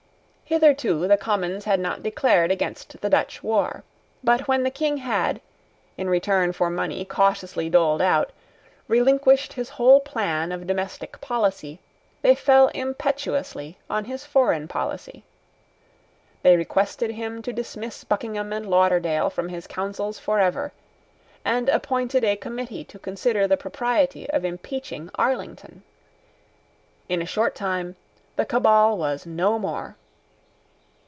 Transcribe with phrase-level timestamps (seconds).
[0.51, 3.85] Hitherto the Commons had not declared against the Dutch war.
[4.21, 5.39] But, when the King had,
[5.97, 8.31] in return for money cautiously doled out,
[8.89, 11.79] relinquished his whole plan of domestic policy,
[12.21, 15.23] they fell impetuously on his foreign policy.
[16.43, 20.73] They requested him to dismiss Buckingham and Lauderdale from his councils forever,
[21.45, 25.83] and appointed a committee to consider the propriety of impeaching Arlington.
[27.07, 27.95] In a short time
[28.35, 29.95] the Cabal was no more.